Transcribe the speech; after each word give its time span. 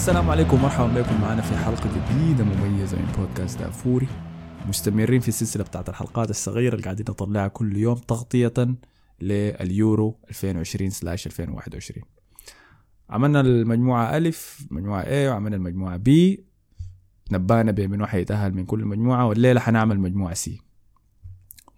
السلام 0.00 0.30
عليكم 0.30 0.56
ومرحبا 0.56 0.86
بكم 0.86 1.20
معنا 1.20 1.42
في 1.42 1.56
حلقة 1.56 1.90
جديدة 2.10 2.44
مميزة 2.44 2.96
من 2.96 3.12
بودكاست 3.18 3.58
دافوري. 3.58 4.08
مستمرين 4.68 5.20
في 5.20 5.28
السلسلة 5.28 5.64
بتاعت 5.64 5.88
الحلقات 5.88 6.30
الصغيرة 6.30 6.74
اللي 6.74 6.84
قاعدين 6.84 7.06
نطلعها 7.08 7.48
كل 7.48 7.76
يوم 7.76 7.94
تغطية 7.94 8.52
لليورو 9.20 10.18
2020 10.30 10.90
سلاش 10.90 11.26
2021 11.26 12.02
عملنا 13.10 13.40
المجموعة 13.40 14.16
ألف 14.16 14.66
مجموعة 14.70 15.04
A 15.04 15.30
وعملنا 15.30 15.56
المجموعة 15.56 15.98
B. 16.08 16.40
نبانا 17.32 17.72
بمن 17.72 18.06
حيتأهل 18.06 18.54
من 18.54 18.64
كل 18.64 18.84
مجموعة 18.84 19.26
والليلة 19.26 19.60
حنعمل 19.60 20.00
مجموعة 20.00 20.34
C. 20.34 20.50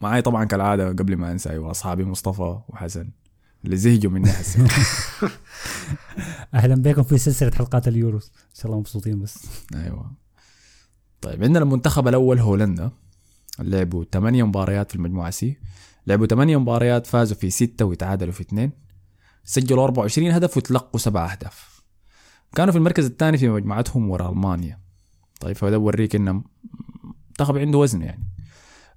معاي 0.00 0.22
طبعا 0.22 0.44
كالعادة 0.44 0.88
قبل 0.88 1.16
ما 1.16 1.32
أنسى 1.32 1.50
أيوة 1.50 1.70
أصحابي 1.70 2.04
مصطفى 2.04 2.58
وحسن 2.68 3.10
اللي 3.64 3.76
زهجوا 3.76 4.10
مني 4.10 4.30
هسه 4.30 4.68
أهلا 6.54 6.74
بكم 6.74 7.02
في 7.02 7.18
سلسلة 7.18 7.50
حلقات 7.50 7.88
اليورو. 7.88 8.16
إن 8.18 8.54
شاء 8.54 8.66
الله 8.66 8.78
مبسوطين 8.78 9.18
بس. 9.18 9.46
أيوه. 9.74 10.12
طيب 11.20 11.44
عندنا 11.44 11.64
المنتخب 11.64 12.08
الأول 12.08 12.38
هولندا. 12.38 12.90
لعبوا 13.58 14.04
8 14.12 14.42
مباريات 14.44 14.90
في 14.90 14.96
المجموعة 14.96 15.30
سي. 15.30 15.58
لعبوا 16.06 16.26
8 16.26 16.56
مباريات 16.56 17.06
فازوا 17.06 17.36
في 17.36 17.50
6 17.50 17.84
وتعادلوا 17.84 18.32
في 18.32 18.40
2 18.40 18.72
سجلوا 19.44 19.84
24 19.84 20.30
هدف 20.30 20.56
وتلقوا 20.56 21.00
7 21.00 21.32
أهداف. 21.32 21.82
كانوا 22.54 22.72
في 22.72 22.78
المركز 22.78 23.04
الثاني 23.04 23.38
في 23.38 23.48
مجموعتهم 23.48 24.10
ورا 24.10 24.30
ألمانيا. 24.30 24.80
طيب 25.40 25.56
فده 25.56 25.78
بوريك 25.78 26.14
إنه 26.14 26.42
منتخب 27.28 27.58
عنده 27.58 27.78
وزن 27.78 28.02
يعني. 28.02 28.28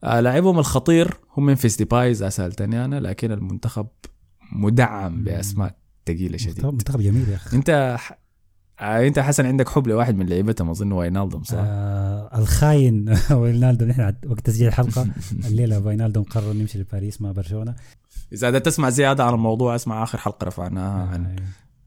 آه 0.04 0.20
لاعبهم 0.20 0.60
الخطير 0.60 1.18
هو 1.38 1.46
ممفيس 1.46 1.78
ديباي 1.78 2.12
اذا 2.12 2.30
سالتني 2.30 2.86
أنا 2.86 3.00
لكن 3.00 3.32
المنتخب 3.32 3.88
مدعم 4.52 5.24
بأسماء 5.24 5.85
ثقيله 6.08 6.38
شديد. 6.38 6.66
منتخب 6.66 7.02
جميل 7.02 7.30
يا 7.30 7.36
أخي. 7.36 7.58
انت 7.58 7.96
ح... 8.00 8.20
آه 8.80 9.08
انت 9.08 9.20
حسن 9.20 9.46
عندك 9.46 9.70
حب 9.70 9.88
لواحد 9.88 10.16
من 10.16 10.26
لعيبتهم 10.26 10.70
اظن 10.70 10.92
واينالدوم 10.92 11.44
صح؟ 11.44 11.58
آه 11.58 12.38
الخاين 12.40 13.16
وينالدوم 13.32 13.88
نحن 13.88 14.14
وقت 14.28 14.40
تسجيل 14.46 14.68
الحلقة 14.68 15.08
الليلة 15.48 15.82
فاينالدوم 15.82 16.24
قرر 16.24 16.54
نمشي 16.54 16.80
لباريس 16.80 17.22
مع 17.22 17.32
برشلونة. 17.32 17.76
إذا 18.34 18.50
بدك 18.50 18.62
تسمع 18.62 18.90
زيادة 18.90 19.24
عن 19.24 19.34
الموضوع 19.34 19.76
اسمع 19.76 20.04
آخر 20.04 20.18
حلقة 20.18 20.46
رفعناها 20.46 21.08
عن 21.08 21.26
آه. 21.26 21.36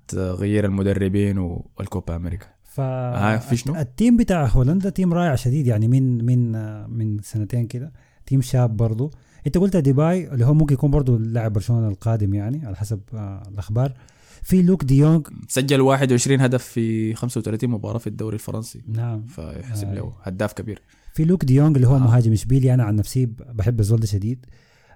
تغيير 0.08 0.64
المدربين 0.64 1.38
والكوبا 1.38 2.16
أمريكا. 2.16 2.46
ف 2.64 2.80
آه، 2.80 3.36
في 3.36 3.56
شنو؟ 3.56 3.76
ال 3.76 3.84
team 3.84 4.16
بتاع 4.16 4.46
هولندا 4.46 4.90
تيم 4.90 5.14
رائع 5.14 5.34
شديد 5.34 5.66
يعني 5.66 5.88
من 5.88 6.24
من 6.24 6.54
آه، 6.54 6.86
من 6.86 7.18
سنتين 7.22 7.66
كده. 7.66 7.92
team 8.26 8.40
شاب 8.40 8.76
برضو. 8.76 9.10
انت 9.48 9.58
قلت 9.58 9.76
ديباي 9.76 10.28
اللي 10.32 10.44
هو 10.46 10.54
ممكن 10.54 10.74
يكون 10.74 10.90
برضو 10.90 11.16
لاعب 11.16 11.52
برشلونة 11.52 11.88
القادم 11.88 12.34
يعني 12.34 12.66
على 12.66 12.76
حسب 12.76 13.00
آه، 13.14 13.42
الأخبار. 13.48 13.92
في 14.42 14.62
لوك 14.62 14.84
ديونج 14.84 15.26
سجل 15.48 15.80
21 15.80 16.40
هدف 16.40 16.64
في 16.64 17.14
35 17.14 17.70
مباراة 17.70 17.98
في 17.98 18.06
الدوري 18.06 18.34
الفرنسي. 18.34 18.82
نعم. 18.88 19.22
فيحسب 19.26 19.88
آه. 19.88 19.94
له 19.94 20.12
هداف 20.22 20.52
كبير. 20.52 20.82
في 21.14 21.24
لوك 21.24 21.44
دي 21.44 21.55
يونج 21.55 21.76
اللي 21.76 21.88
هو 21.88 21.96
آه. 21.96 21.98
مهاجم 21.98 22.32
اشبيليا 22.32 22.74
أنا 22.74 22.84
عن 22.84 22.96
نفسي 22.96 23.26
بحب 23.26 23.80
الزول 23.80 24.00
ده 24.00 24.06
شديد. 24.06 24.46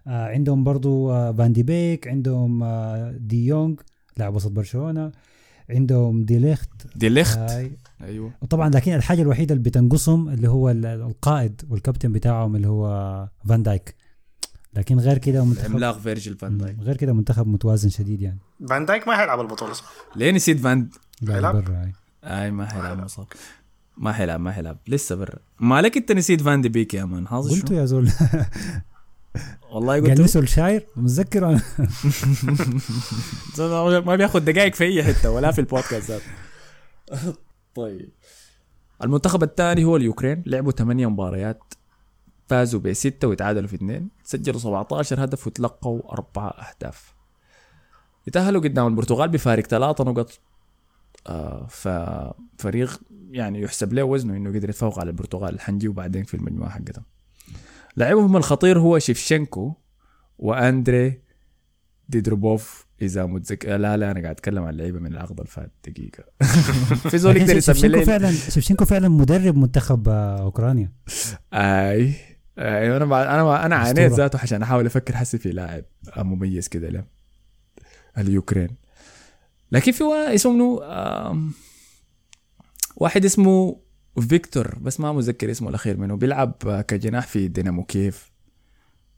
آه 0.06 0.26
عندهم 0.28 0.64
برضو 0.64 1.10
آه 1.12 1.32
فان 1.32 1.52
دي 1.52 1.62
بيك 1.62 2.08
عندهم 2.08 2.62
آه 2.62 3.10
دي 3.20 3.46
يونغ 3.46 3.74
لاعب 4.16 4.34
وسط 4.34 4.50
برشلونة. 4.50 5.12
عندهم 5.70 6.24
دي 6.24 6.38
ليخت. 6.38 6.70
دي 6.96 7.08
ليخت؟ 7.08 7.38
هاي. 7.38 7.72
أيوه. 8.02 8.30
وطبعا 8.42 8.68
لكن 8.70 8.92
الحاجة 8.94 9.22
الوحيدة 9.22 9.54
اللي 9.54 9.64
بتنقصهم 9.70 10.28
اللي 10.28 10.48
هو 10.48 10.70
ال- 10.70 10.86
القائد 10.86 11.62
والكابتن 11.70 12.12
بتاعهم 12.12 12.56
اللي 12.56 12.68
هو 12.68 13.28
فان 13.48 13.62
دايك. 13.62 13.94
لكن 14.74 14.98
غير 14.98 15.18
كده 15.18 15.44
منتخب 15.44 15.66
العملاق 15.66 15.98
فيرجيل 15.98 16.36
فان 16.36 16.58
دايك. 16.58 16.76
غير 16.80 16.96
كده 16.96 17.12
منتخب 17.12 17.46
متوازن 17.46 17.88
شديد 17.88 18.22
يعني. 18.22 18.38
فان 18.68 18.86
دايك 18.86 19.08
ما 19.08 19.16
حيلعب 19.16 19.40
البطولة 19.40 19.72
صح؟ 19.72 19.92
ليه 20.16 20.30
نسيت 20.30 20.60
فان؟ 20.60 20.88
حيلعب؟ 21.28 21.64
برا. 21.64 21.92
أي. 22.24 22.50
ما 22.50 22.66
حيلعب 22.66 23.04
مصاب. 23.04 23.26
ما 23.96 24.12
حيلعب 24.12 24.40
ما 24.40 24.52
حيلعب 24.52 24.78
لسه 24.88 25.14
برا. 25.16 25.38
مالك 25.60 25.96
انت 25.96 26.12
نسيت 26.12 26.40
فان 26.40 26.60
دي 26.60 26.68
بيك 26.68 26.94
يا 26.94 27.04
man؟ 27.04 27.26
قلت؟ 27.26 27.70
يا 27.70 27.84
زول. 27.84 28.10
والله 29.70 29.92
قال 29.92 30.04
لي 30.04 30.14
قلت 30.14 30.30
سولشاير 30.30 30.86
متذكر 30.96 31.48
أنا. 31.48 31.60
ما 34.00 34.16
بياخذ 34.16 34.40
دقائق 34.40 34.74
في 34.74 34.84
أي 34.84 35.04
حتة 35.04 35.30
ولا 35.30 35.50
في 35.50 35.60
البودكاست 35.60 36.10
ذاته. 36.10 36.26
طيب. 37.74 38.10
المنتخب 39.04 39.42
الثاني 39.42 39.84
هو 39.84 39.96
اليوكرين. 39.96 40.42
لعبوا 40.46 40.72
8 40.72 41.06
مباريات. 41.06 41.74
فازوا 42.46 42.80
بستة 42.80 43.28
وتعادلوا 43.28 43.68
في 43.68 43.74
اثنين. 43.74 44.08
سجلوا 44.24 44.58
17 44.58 45.24
هدف 45.24 45.46
وتلقوا 45.46 46.12
أربعة 46.12 46.48
أهداف. 46.48 47.14
يتأهلوا 48.26 48.60
قدام 48.60 48.86
البرتغال 48.86 49.28
بفارق 49.28 49.66
ثلاثة 49.66 50.04
نقط. 50.04 50.40
آه 51.26 51.66
ففريق 51.66 53.00
يعني 53.30 53.60
يحسب 53.60 53.92
له 53.92 54.02
وزنه 54.02 54.36
إنه 54.36 54.50
قدر 54.50 54.68
يتفوق 54.68 54.98
على 54.98 55.10
البرتغال. 55.10 55.60
حنجيه 55.60 55.88
بعدين 55.88 56.24
في 56.24 56.34
المجموعة 56.34 56.70
حقتهم. 56.70 57.04
لاعبهم 57.96 58.36
الخطير 58.36 58.78
هو 58.78 58.98
شيفشенكو 58.98 59.74
وأندري 60.38 61.22
ديدروبوف 62.08 62.86
إذا 63.02 63.26
متذكر 63.26 63.76
لا 63.76 63.96
لا 63.96 64.10
أنا 64.10 64.20
قاعد 64.20 64.34
أتكلم 64.34 64.64
عن 64.64 64.74
لعيبة 64.74 64.98
من 64.98 65.12
العقد 65.12 65.40
الفات. 65.40 65.72
دقيقة. 65.88 66.24
في 67.10 67.18
زول 67.18 67.36
يقدر 67.36 67.56
يسمي 67.56 67.74
شيفشينكو 67.74 67.98
لي 67.98 68.04
فعلا 68.04 68.30
شيفشينكو 68.30 68.84
فعلا 68.84 69.08
مدرب 69.08 69.56
منتخب 69.56 70.08
أوكرانيا. 70.08 70.92
آي. 71.52 72.14
اي 72.58 72.96
أنا 72.96 73.04
مع- 73.04 73.22
أنا 73.22 73.66
أنا 73.66 73.76
عانيت. 73.76 74.12
ذاته 74.12 74.38
عشان 74.42 74.62
أحاول 74.62 74.86
أفكر 74.86 75.16
حسي 75.16 75.38
في 75.38 75.50
لاعب 75.52 75.84
مميز 76.16 76.68
كده 76.68 76.88
له 76.88 77.04
اليوكرين. 78.18 78.68
لكن 79.72 79.92
في 79.92 80.04
اسمه 80.34 80.80
واحد 82.96 83.24
اسمه 83.24 83.80
فيكتور 84.28 84.78
بس 84.78 85.00
ما 85.00 85.12
متذكر 85.12 85.50
اسمه 85.50 85.68
الأخير 85.68 85.96
منه 85.96 86.16
بيلعب 86.16 86.54
كجناح 86.88 87.26
في 87.26 87.48
دينامو 87.48 87.84
كيف 87.84 88.32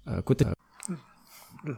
آه، 0.08 0.20
كنت 0.20 0.42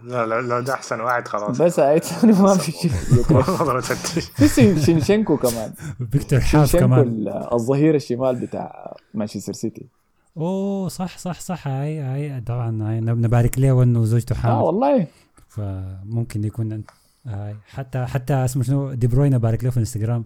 لا 0.04 0.26
لا 0.26 0.40
لا 0.42 0.60
ده 0.60 0.74
أحسن 0.74 1.00
واحد 1.00 1.28
خلاص. 1.28 1.58
بس 1.62 1.74
ثاني 1.76 2.32
ما 2.32 2.56
في 2.58 2.72
شيء. 2.72 2.90
في 4.48 4.80
شينشينكو 4.84 5.36
كمان. 5.36 5.72
فيكتور 6.12 6.40
حاف 6.40 6.76
كمان. 6.76 7.24
الظهير 7.52 7.94
الشمال 7.94 8.36
بتاع 8.36 8.96
مانشستر 9.14 9.52
سيتي. 9.52 9.88
أوه 10.36 10.88
صح 10.88 11.18
صح 11.18 11.40
صح. 11.40 11.68
هاي 11.68 11.98
هاي 12.00 12.40
طبعا 12.40 12.82
هاي. 12.90 13.00
نب- 13.00 13.18
نبارك 13.18 13.58
له 13.58 13.82
انه 13.82 14.04
زوجته 14.04 14.32
آه 14.32 14.36
حامل 14.36 14.62
والله. 14.62 15.06
فممكن 15.48 16.44
يكون 16.44 16.84
هاي. 17.26 17.56
حتى 17.68 18.06
حتى 18.06 18.34
اسمه 18.34 18.62
شنو؟ 18.62 18.92
دي 18.94 19.06
بروين 19.06 19.38
بارك 19.38 19.64
له 19.64 19.70
في 19.70 19.76
الإنستغرام. 19.76 20.24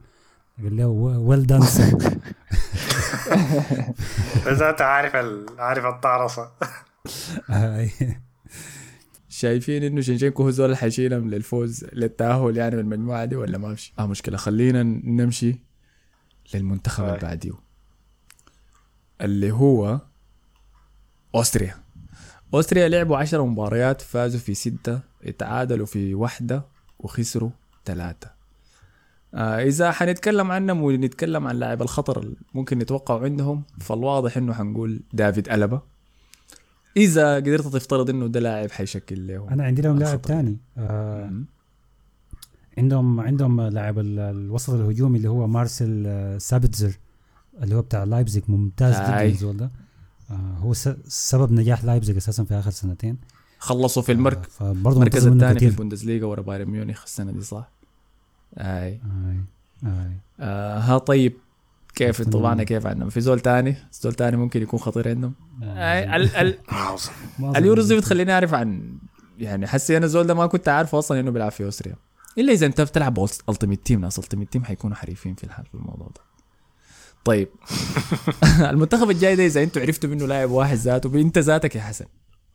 قال 0.63 0.77
له 0.77 0.87
well 0.87 1.47
done 1.47 1.61
ذاته 4.49 4.85
عارف 4.85 5.17
ال... 5.17 5.47
عارف 5.59 5.85
الطعرصه 5.87 6.51
شايفين 9.29 9.83
إنه 9.83 10.01
شينشينكو 10.01 10.43
هو 10.43 10.51
زول 10.51 10.77
حيشيلهم 10.77 11.31
للفوز 11.31 11.85
للتأهل 11.93 12.57
يعني 12.57 12.77
من 12.77 12.81
المجموعة 12.81 13.25
دي 13.25 13.37
ولا 13.37 13.59
ما 13.59 13.75
في 13.75 13.91
آه 13.99 14.07
مشكلة. 14.07 14.37
خلينا 14.37 14.83
نمشي 15.05 15.59
للمنتخب. 16.55 17.05
اللي 17.05 17.19
بعديه 17.19 17.70
اللي 19.21 19.51
هو 19.53 20.01
أوستريا. 21.35 21.75
أوستريا 22.55 22.89
لعبوا 22.89 23.17
عشر 23.17 23.43
مباريات 23.45 24.01
فازوا 24.01 24.41
في 24.41 24.55
ستة 24.55 25.01
اتعادلوا 25.25 25.87
في 25.87 26.15
واحدة 26.15 26.65
وخسروا 26.99 27.51
ثلاثة 27.85 28.31
آه 29.35 29.63
إذا 29.63 29.91
حنتكلم 29.93 30.53
عنهم 30.53 30.83
ونتكلم 30.83 31.47
عن 31.47 31.57
لاعب 31.57 31.83
الخطر 31.83 32.21
اللي 32.23 32.37
ممكن 32.55 32.79
نتوقعه 32.79 33.19
عندهم 33.25 33.63
فالواضح 33.81 34.37
إنه 34.37 34.53
حنقول 34.55 35.03
دافيد 35.13 35.49
ألابا 35.49 35.81
إذا 36.97 37.37
قدرت 37.37 37.67
تفترض 37.67 38.11
إنه 38.11 38.27
ده 38.27 38.41
لاعب 38.41 38.71
حيشكل 38.71 39.27
له 39.27 39.49
أنا 39.51 39.65
عندي 39.65 39.83
لهم 39.83 39.99
لاعب. 39.99 40.21
ثاني 40.27 40.59
آه. 40.79 41.33
عندهم 42.79 43.21
عندهم 43.21 43.61
لاعب 43.61 43.99
ال- 43.99 44.19
الوسط 44.19 44.71
الهجومي 44.71 45.17
اللي 45.19 45.29
هو 45.29 45.47
مارسيل 45.47 46.05
آه، 46.07 46.39
سابيتزر. 46.39 46.93
اللي 47.63 47.75
هو 47.75 47.83
بتاع 47.83 48.05
لايبزيج 48.05 48.43
ممتاز 48.49 48.95
جدا. 48.95 49.23
الزول 49.23 49.57
ده. 49.57 49.71
آه 50.31 50.35
هو 50.35 50.73
س- 50.75 50.89
سبب 51.09 51.53
نجاح 51.53 51.85
لايبزيج 51.85 52.17
أساسا 52.17 52.45
في 52.45 52.55
آخر 52.55 52.71
سنتين. 52.71 53.17
خلصوا 53.59 54.03
في 54.03 54.13
المركز 54.13 54.49
فبرضه 54.51 54.97
المركز 54.97 55.27
الثاني 55.27 55.59
في 55.61 55.67
البوندسليغا 55.67 56.27
ورا 56.27 56.41
بايرن 56.43 56.71
ميونخ 56.71 57.03
السنة 57.03 57.33
دي 57.33 57.41
صح؟ 57.43 57.71
آي 58.59 58.89
آي. 58.89 59.01
آي. 59.85 60.13
آه 60.41 60.79
ها 60.79 60.99
طيب. 60.99 61.33
كيف؟ 61.95 62.21
أتمنى. 62.21 62.33
طبعنا 62.33 62.65
كيف 62.65 62.87
عندهم 62.87 63.09
في 63.11 63.21
زول 63.21 63.41
تاني؟ 63.41 63.77
زول 63.93 64.15
تاني 64.15 64.37
ممكن 64.37 64.63
يكون 64.63 64.81
خطير 64.81 65.09
عندهم؟ 65.09 65.35
ال 65.63 66.37
ال 66.37 66.59
أظن 66.71 67.57
اليوروز 67.57 67.93
دي 67.93 67.97
بتخليني 67.99 68.33
أعرف 68.33 68.55
عن 68.55 68.99
يعني 69.39 69.67
حسي 69.67 69.97
أنا 69.97 70.05
الزول 70.07 70.27
ده 70.27 70.35
ما 70.35 70.47
كنت 70.47 70.69
عارفه 70.69 70.99
أصلا 70.99 71.21
إنه 71.21 71.31
بيلعب 71.31 71.51
في 71.51 71.65
أوستريا. 71.65 71.97
إلا 72.39 72.53
إذا 72.53 72.67
أنت 72.67 72.81
بتلعب 72.81 73.27
Ultimate 73.49 73.87
Team 73.87 74.01
ناس 74.01 74.19
Ultimate 74.19 74.53
Team 74.53 74.65
حيكونوا 74.65 74.97
حريفين 74.97 75.35
في 75.35 75.45
الحال 75.45 75.67
في 75.67 75.75
الموضوع 75.75 76.07
ده. 76.07 76.21
طيب. 77.25 77.49
المنتخب 78.71 79.11
الجاي 79.11 79.37
ده 79.37 79.47
إذا 79.47 79.63
أنتوا 79.63 79.83
عرفتوا 79.83 80.11
منه 80.11 80.27
لاعب 80.27 80.51
واحد 80.51 80.77
ذاته 80.77 81.21
انت 81.21 81.39
ذاتك 81.39 81.77
يا 81.77 81.81
حسن. 81.81 82.07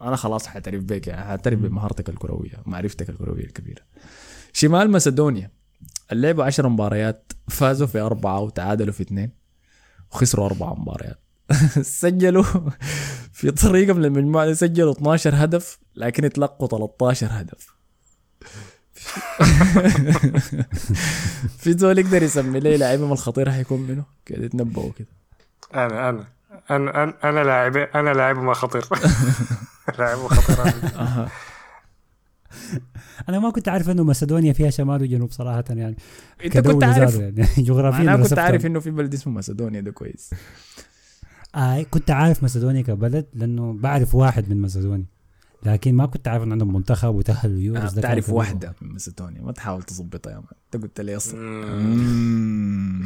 أنا 0.01 0.15
خلاص 0.15 0.47
حاعترف 0.47 0.83
بك 0.83 1.07
يعني 1.07 1.23
حاعترف 1.23 1.59
بمهارتك 1.59 2.09
الكروية 2.09 2.63
ومعرفتك 2.65 3.09
الكروية 3.09 3.43
الكبيرة. 3.43 3.81
شمال 4.53 4.91
مسدونيا 4.91 5.51
اللعبوا 6.11 6.43
عشر 6.43 6.69
مباريات 6.69 7.33
فازوا 7.47 7.87
في 7.87 7.99
أربعة 7.99 8.39
وتعادلوا 8.39 8.93
في 8.93 9.01
اثنين 9.01 9.31
وخسروا 10.11 10.45
أربعة 10.45 10.73
مباريات. 10.73 11.19
سجلوا 11.81 12.43
في 13.31 13.51
طريقة 13.51 13.93
من 13.93 14.05
المجموعة 14.05 14.45
دي 14.45 14.55
سجلوا 14.55 14.91
12 14.91 15.31
هدف 15.35 15.79
لكن 15.95 16.25
اتلقوا 16.25 16.67
13 16.67 17.27
هدف. 17.31 17.75
في 21.59 21.73
زول 21.77 21.99
يقدر 21.99 22.23
يسمي 22.23 22.59
لي 22.59 22.77
لاعبهم 22.77 23.11
الخطير 23.11 23.51
حيكون 23.51 23.81
منه؟ 23.81 24.03
كده 24.25 24.45
يتنبؤوا 24.45 24.91
كده 24.99 25.07
أنا 25.73 26.09
أنا 26.09 26.25
أنا 26.71 27.03
أنا 27.03 27.13
أنا 27.23 27.43
لاعب 27.43 27.77
أنا 27.77 28.09
لاعب 28.09 28.37
ما 28.37 28.53
خطير. 28.53 28.85
لاعب 29.99 30.17
خطير. 30.17 30.73
أنا 33.29 33.39
ما 33.39 33.49
كنت 33.49 33.69
عارف 33.69 33.89
إنه 33.89 34.03
مسدونيا 34.03 34.53
فيها 34.53 34.69
شمال 34.69 35.01
وجنوب 35.01 35.31
صراحة 35.31 35.63
يعني. 35.69 35.97
إنت 36.45 36.57
كنت 36.57 36.83
عارف. 36.83 37.15
يعني. 37.15 37.47
جغرافيا 37.67 38.01
أنا 38.01 38.17
كنت 38.17 38.39
عارف 38.39 38.65
إنه 38.65 38.79
في 38.79 38.91
بلد 38.91 39.13
اسمه 39.13 39.33
مسدونيا 39.33 39.81
ده 39.81 39.91
كويس. 39.91 40.29
آه 41.55 41.83
كنت 41.83 42.11
عارف 42.11 42.43
مسدونيا 42.43 42.81
كبلد 42.81 43.25
لأنه 43.33 43.73
بعرف 43.73 44.15
واحد 44.15 44.49
من 44.49 44.61
مسدونيا 44.61 45.05
لكن 45.65 45.95
ما 45.95 46.05
كنت 46.05 46.27
عارف 46.27 46.43
إن 46.43 46.51
عندهم 46.51 46.73
منتخب 46.73 47.15
وتأهلوا 47.15 47.59
يورز 47.59 47.93
ده 47.93 48.01
كان 48.01 48.11
تعرف. 48.11 48.29
واحدة 48.29 48.75
من 48.81 48.93
مسدونيا 48.93 49.41
ما 49.41 49.51
تحاول 49.51 49.83
تظبطها 49.83 50.31
يا 50.31 50.35
man 50.35 50.45
أنت 50.73 50.83
قلت 50.83 51.01
لي 51.01 51.15
أصلا. 51.15 51.39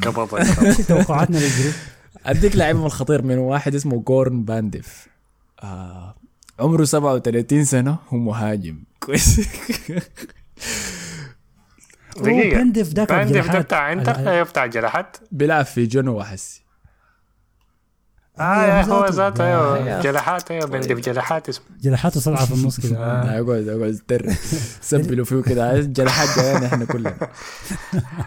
توقعاتنا 0.87 1.37
لل 1.37 1.46
group؟ 1.46 1.73
أديك 2.25 2.55
لاعبهم 2.55 2.85
الخطير 2.85 3.21
منه 3.21 3.41
واحد 3.41 3.75
اسمه 3.75 4.03
جورن 4.07 4.43
بانديف. 4.43 5.07
آه. 5.63 6.15
عمره 6.59 6.83
37 6.83 7.65
سنة 7.65 7.97
هو 8.09 8.17
مهاجم. 8.17 8.83
كويس. 8.99 9.39
دقيقة. 12.17 12.57
بانديف 12.57 12.93
ده. 12.93 13.03
بتاع 13.03 13.93
انتر 13.93 14.43
بتاع 14.43 14.65
جناحات 14.65 15.17
بيلعب 15.31 15.65
في 15.65 15.85
جنوا 15.85 16.23
حسي 16.23 16.63
آه 18.39 18.65
يا 18.65 18.81
هو 18.85 19.05
ذاته. 19.05 19.43
أيوه 19.47 20.01
جناحات 20.01 20.51
أيوه 20.51 20.65
بانديف 20.65 20.99
جناحات 20.99 21.49
اسمه. 21.49 21.65
جناحاته 21.81 22.19
صلعه 22.19 22.45
في 22.45 22.53
النص 22.53 22.79
كده. 22.79 23.35
يقعد 23.37 23.81
يتر 23.81 24.25
سبلوا 24.81 25.25
فيه 25.25 25.41
كده. 25.41 25.67
عايز 25.69 25.87
جناحات 25.87 26.39
جايين 26.39 26.63
إحنا 26.63 26.85
كلنا. 26.85 27.17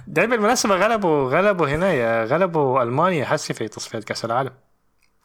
ده 0.06 0.26
بالمناسبة 0.26 0.74
غلبوا 0.74 1.30
غلبوا 1.30 1.68
هنا 1.68 1.92
يا- 1.92 2.24
غلبوا 2.24 2.82
ألمانيا. 2.82 3.24
حسي 3.24 3.54
في 3.54 3.68
تصفيات 3.68 4.04
كأس 4.04 4.24
العالم. 4.24 4.50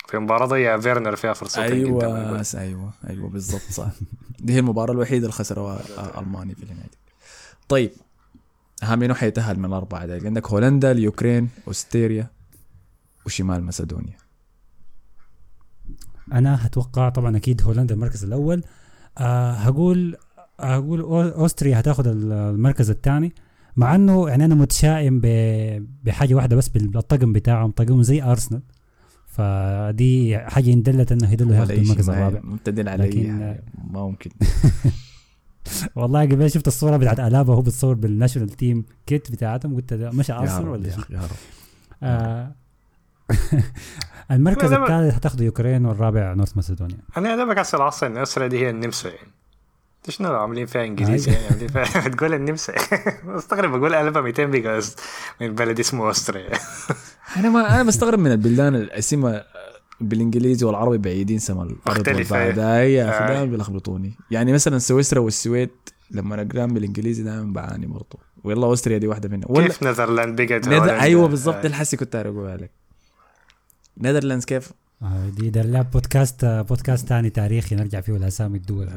في 0.07 0.17
مباراة 0.17 0.45
ضيع 0.45 0.79
فيرنر 0.79 1.15
فيها 1.15 1.33
فرصتين 1.33 1.63
أيوه 1.63 1.97
قدام 1.97 2.43
أيوه 2.55 2.93
أيوه 3.09 3.29
بالضبط. 3.29 3.61
صح. 3.71 3.87
دي 4.39 4.53
هي 4.53 4.59
المباراة 4.59 4.91
الوحيدة 4.93 5.17
اللي 5.25 5.31
خسروها 5.31 5.79
آه، 5.97 6.19
ألمانيا 6.19 6.55
في 6.55 6.63
النهايه 6.63 6.89
طيب 7.69 7.91
ها 8.83 8.95
منو 8.95 9.13
حيتاهل 9.15 9.59
من 9.59 9.65
الأربعة. 9.65 10.05
دي 10.05 10.27
عندك 10.27 10.47
هولندا 10.47 10.91
اليوكرين 10.91 11.49
أوستريا 11.67 12.27
وشمال 13.25 13.63
مسدونيا 13.63 14.17
أنا 16.33 16.65
هتوقع 16.65 17.09
طبعا 17.09 17.37
أكيد 17.37 17.61
هولندا 17.61 17.93
المركز 17.95 18.23
الأول. 18.23 18.63
آه 19.17 19.51
هقول 19.51 20.15
هقول 20.59 21.01
أوستريا 21.31 21.79
هتاخد 21.79 22.07
ال- 22.07 22.31
المركز 22.31 22.89
الثاني. 22.89 23.33
مع 23.75 23.95
إنه 23.95 24.29
يعني 24.29 24.45
أنا 24.45 24.55
متشائم 24.55 25.21
بحاجة 26.03 26.35
واحدة 26.35 26.55
بس 26.55 26.69
بالطقم 26.69 27.33
بتاعهم 27.33 27.71
طقم 27.71 28.03
زي 28.03 28.23
أرسنال. 28.23 28.61
فدي 29.27 30.37
حاجة 30.37 30.73
ان 30.73 30.81
دلت 30.83 31.11
إنه 31.11 31.27
هيدلوا 31.27 31.65
شيء 31.65 31.81
المركز 31.81 32.09
الرابع. 32.09 32.39
مبتدئين 32.43 32.87
على 32.87 33.03
لكن- 33.07 33.31
حاجة. 33.39 33.63
ما 33.91 34.01
ممكن. 34.01 34.29
والله 35.95 36.21
قبل 36.21 36.51
شفت 36.51 36.67
الصورة 36.67 36.97
بتاعت 36.97 37.19
ألابا 37.19 37.51
وهو 37.53 37.61
بتصور 37.61 37.93
بالناشونال 37.95 38.49
تيم 38.49 38.85
كيت 39.05 39.31
بتاعتهم. 39.31 39.75
قلت 39.75 39.93
ده 39.93 40.11
مش 40.11 40.31
أرسنال 40.31 40.67
ولا 40.67 40.87
يا 40.87 41.19
رب. 41.19 41.29
آه 42.03 42.55
المركز 44.31 44.73
الثالث 44.73 45.15
هتاخده 45.15 45.45
يوكرين 45.45 45.85
والرابع 45.85 46.33
نورث 46.33 46.57
مسدونيا 46.57 46.97
أنا 47.17 47.33
أنا 47.33 47.45
بكاس 47.45 47.75
العصر 47.75 48.07
ان 48.07 48.49
دي 48.49 48.59
هي 48.59 48.69
النمسا 48.69 49.09
يعني. 49.09 49.31
شنو 50.09 50.35
عاملين 50.35 50.65
فيها 50.65 50.85
إنجليزي. 50.85 51.31
يعني؟ 51.31 51.45
عاملين 51.45 51.67
فيها 51.67 52.07
بتقول 52.07 52.33
النمسا. 52.33 52.73
مستغرب 53.25 53.79
بقول 53.79 53.95
قلبها 53.95 54.21
200 54.21 54.45
بقى 54.45 54.81
من 55.41 55.55
بلد 55.55 55.79
اسمه 55.79 56.11
استريا 56.11 56.49
أنا 57.37 57.49
ما 57.49 57.75
أنا 57.75 57.83
مستغرب 57.83 58.19
من 58.19 58.31
البلدان 58.31 58.75
الاسماء 58.75 59.47
بالإنجليزي 60.01 60.65
والعربي 60.65 60.97
بعيدين 60.97 61.39
سما 61.39 61.63
الأرض 61.63 62.59
هاي 62.59 62.93
يا 62.93 63.09
أخي 63.09 63.23
آه. 63.23 63.27
دائما 63.27 63.45
بيلخبطوني. 63.45 64.17
يعني 64.31 64.53
مثلا 64.53 64.77
سويسرا 64.77 65.19
والسويد 65.19 65.69
لما 66.11 66.41
أقرأهم 66.41 66.73
بالإنجليزي 66.73 67.23
دائما 67.23 67.53
بعاني 67.53 67.85
برضو. 67.85 68.19
والله 68.43 68.67
Austria 68.67 68.97
دي 68.97 69.07
واحدة 69.07 69.29
منها 69.29 69.47
ولا 69.49 69.67
كيف 69.67 69.83
Netherland 69.83 70.41
بقت 70.41 70.67
Nether... 70.67 70.99
أيوه 70.99 71.27
بالضبط 71.27 71.55
آه. 71.55 71.67
الحسي 71.67 71.97
كنت 71.97 72.15
اقولها 72.15 72.57
لك. 72.57 72.71
Netherlands 73.97 74.45
كيف؟ 74.45 74.71
آه 75.01 75.29
دي 75.29 75.49
ده 75.49 75.61
لا 75.61 75.81
بودكاست 75.81 76.45
بودكاست 76.45 77.07
ثاني 77.07 77.29
تاريخي 77.29 77.75
نرجع 77.75 78.01
فيه 78.01 78.13
لأسامي 78.13 78.57
الدول. 78.57 78.89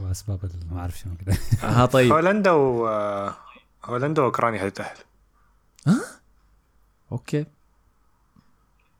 وأسباب 0.00 0.50
ما 0.70 0.80
أعرف 0.80 0.98
شنو 0.98 1.12
كده. 1.16 1.36
ها 1.62 1.86
طيب. 1.86 2.12
هولندا 2.12 2.50
و 2.50 2.86
هولندا 3.84 4.22
وأوكرانيا 4.22 4.68
هتتاهل 4.68 4.96
Okay. 7.12 7.46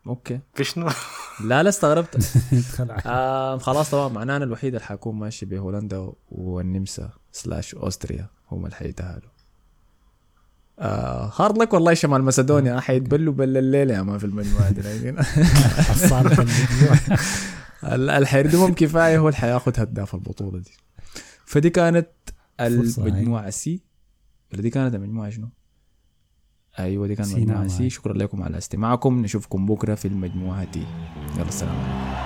Okay. 0.07 0.41
في 0.55 0.65
شنو؟ 0.65 0.91
لا 1.45 1.63
لا 1.63 1.69
استغربت. 1.69 2.33
آه 3.07 3.59
خلاص 3.59 3.91
تمام. 3.91 4.13
معناه 4.15 4.37
أنا 4.37 4.45
الوحيد 4.45 4.75
اللي 4.75 4.87
حكون 4.87 5.15
ماشي 5.17 5.47
بهولندا 5.47 6.13
والنمسا 6.31 7.11
slash 7.33 7.75
Austria. 7.75 8.27
هم 8.51 8.65
اللي 8.65 8.77
حيتاهلوا 8.77 9.31
آه 10.79 11.33
hard 11.37 11.59
luck 11.59 11.75
والله 11.75 11.95
شمال 11.95 12.25
مسدونيا 12.25 12.81
حيتبلوا 12.81 13.35
بل 13.35 13.57
الليلة 13.57 13.95
يا 13.95 14.03
ما 14.03 14.19
في 14.19 14.25
المجموعة 14.25 14.71
دي 14.71 14.81
اللي 14.81 14.91
حيردمهم 18.27 18.75
كفاية 18.75 19.19
هو 19.19 19.29
اللي 19.29 19.39
حياخد 19.39 19.81
هداف 19.81 20.15
البطولة 20.15 20.59
دي. 20.59 20.71
فدي 21.45 21.71
كانت. 21.71 22.09
المجموعة 22.61 23.51
C 23.51 23.83
ولا 24.53 24.63
دي 24.63 24.71
كانت 24.71 24.95
المجموعة 24.95 25.31
شنو؟ 25.31 25.49
أيوه 26.79 27.07
دي 27.07 27.15
كانت 27.15 27.33
المجموعة 27.33 27.69
سي. 27.69 27.91
شكرا 27.91 28.13
لكم 28.13 28.43
على 28.43 28.59
استماعكم. 28.59 29.23
نشوفكم 29.23 29.67
بكرة 29.67 29.95
في 29.95 30.09
المجموعة 30.09 30.65
دي. 30.65 30.87
يلا 31.37 31.49
السلام 31.49 31.77
عليكم. 31.77 32.19